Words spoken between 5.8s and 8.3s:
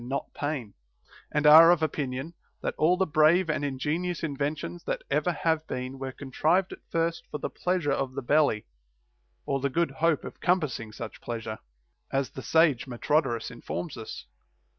were contrived at first for the pleasure of the